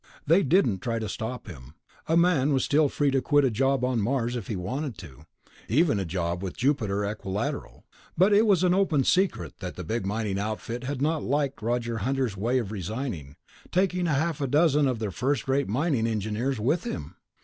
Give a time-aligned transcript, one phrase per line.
[0.25, 1.75] They didn't try to stop him...
[2.07, 5.27] a man was still free to quit a job on Mars if he wanted to,
[5.69, 7.85] even a job with Jupiter Equilateral.
[8.17, 11.99] But it was an open secret that the big mining outfit had not liked Roger
[11.99, 13.35] Hunter's way of resigning,
[13.71, 17.15] taking half a dozen of their first rate mining engineers with him.